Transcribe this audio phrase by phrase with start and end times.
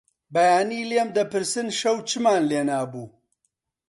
[0.33, 3.07] بەیانی لێم دەپرسن شەو چمان لێنابوو؟